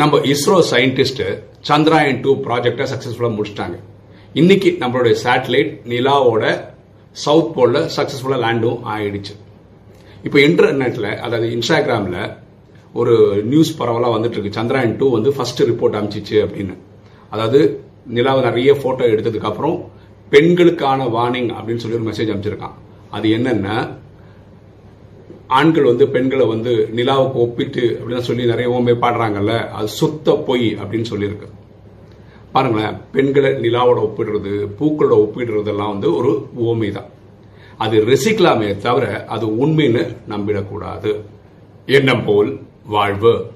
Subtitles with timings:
[0.00, 1.20] நம்ம ISRO scientist
[1.68, 3.76] Chandrayaan two ப்ராஜெக்டை சக்ஸஸ்ஃபுல்லாக முடிச்சிட்டாங்க.
[4.40, 6.44] இன்னைக்கு நம்மளுடைய சேட்டலைட் நிலாவோட
[7.24, 9.34] சவுத் போலில் சக்ஸஸ்ஃபுல்லாக லேண்டும் ஆயிடுச்சு.
[10.26, 12.20] இப்போ இன்டர்நெட்டில் அதாவது இன்ஸ்டாகிராமில்
[13.00, 13.14] ஒரு
[13.52, 16.76] நியூஸ் பரவலாக வந்துட்டு இருக்கு சந்திராயன் டூ வந்து ஃபர்ஸ்ட் ரிப்போர்ட் அமைச்சிச்சு அப்படின்னு.
[17.30, 17.60] அதாவது
[18.18, 19.78] நிலாவை நிறைய ஃபோட்டோ எடுத்ததுக்கப்புறம்
[20.34, 22.76] பெண்களுக்கான வார்னிங் அப்படின்னு சொல்லி ஒரு மெசேஜ் அனுப்பிச்சிருக்கான்
[23.10, 23.76] அது என்னென்னா
[25.48, 31.04] ஆண்கள் வந்து பெண்களை வந்து நிலாவுக்கு ஒப்பிட்டு அப்படின்னு சொல்லி நிறைய ஓமே பாடுறாங்கல்ல அது சுத்த பொய் அப்படின்னு
[31.10, 31.48] சொல்லியிருக்கு.
[32.52, 37.04] பாருங்களேன் பெண்களை நிலாவோட ஒப்பிடுறது பூக்களோட ஒப்பிடுறதெல்லாம் வந்து ஒரு ஓமை தான்.
[37.78, 41.20] அது ரசிக்கலாமே தவிர அது உண்மைன்னு நம்பிடக்கூடாது.
[41.86, 43.46] எண்ணம் போல் வாழ்வு.